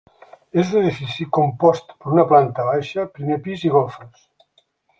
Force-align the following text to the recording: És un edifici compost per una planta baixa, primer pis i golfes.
És 0.61 0.71
un 0.77 0.85
edifici 0.85 1.27
compost 1.37 1.93
per 1.99 2.15
una 2.15 2.25
planta 2.31 2.67
baixa, 2.71 3.07
primer 3.19 3.41
pis 3.49 3.69
i 3.69 3.73
golfes. 3.77 4.27